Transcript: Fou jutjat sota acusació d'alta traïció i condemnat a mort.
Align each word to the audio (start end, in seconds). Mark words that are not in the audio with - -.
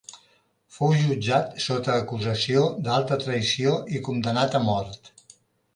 Fou 0.77 0.95
jutjat 1.01 1.51
sota 1.65 1.99
acusació 2.05 2.65
d'alta 2.89 3.19
traïció 3.27 3.79
i 3.99 4.05
condemnat 4.11 4.61
a 4.61 4.65
mort. 4.71 5.15